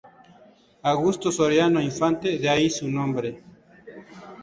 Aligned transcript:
Augusto 0.81 1.31
Soriano 1.31 1.79
Infante, 1.79 2.39
de 2.39 2.49
ahí 2.49 2.71
su 2.71 2.87
nombre. 2.89 3.43